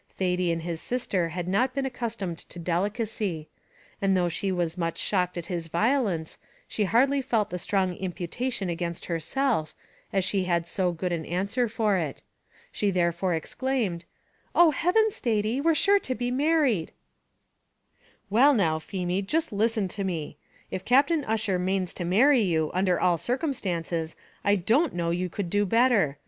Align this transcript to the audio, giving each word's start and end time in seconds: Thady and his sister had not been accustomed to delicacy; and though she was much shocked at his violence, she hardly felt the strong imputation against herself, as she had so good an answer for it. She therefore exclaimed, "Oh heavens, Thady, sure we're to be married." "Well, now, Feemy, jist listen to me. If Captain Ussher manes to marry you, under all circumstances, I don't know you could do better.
Thady 0.17 0.51
and 0.51 0.63
his 0.63 0.81
sister 0.81 1.29
had 1.29 1.47
not 1.47 1.75
been 1.75 1.85
accustomed 1.85 2.39
to 2.49 2.57
delicacy; 2.57 3.49
and 4.01 4.17
though 4.17 4.29
she 4.29 4.51
was 4.51 4.75
much 4.75 4.97
shocked 4.97 5.37
at 5.37 5.45
his 5.45 5.67
violence, 5.67 6.39
she 6.67 6.85
hardly 6.85 7.21
felt 7.21 7.51
the 7.51 7.59
strong 7.59 7.93
imputation 7.93 8.67
against 8.67 9.05
herself, 9.05 9.75
as 10.11 10.25
she 10.25 10.45
had 10.45 10.67
so 10.67 10.91
good 10.91 11.11
an 11.11 11.23
answer 11.27 11.67
for 11.69 11.97
it. 11.97 12.23
She 12.71 12.89
therefore 12.89 13.35
exclaimed, 13.35 14.05
"Oh 14.55 14.71
heavens, 14.71 15.19
Thady, 15.19 15.61
sure 15.75 15.95
we're 15.95 15.99
to 15.99 16.15
be 16.15 16.31
married." 16.31 16.93
"Well, 18.27 18.55
now, 18.55 18.79
Feemy, 18.79 19.21
jist 19.21 19.53
listen 19.53 19.87
to 19.89 20.03
me. 20.03 20.35
If 20.71 20.83
Captain 20.83 21.23
Ussher 21.25 21.59
manes 21.59 21.93
to 21.93 22.05
marry 22.05 22.41
you, 22.41 22.71
under 22.73 22.99
all 22.99 23.19
circumstances, 23.19 24.15
I 24.43 24.55
don't 24.55 24.95
know 24.95 25.11
you 25.11 25.29
could 25.29 25.51
do 25.51 25.63
better. 25.63 26.17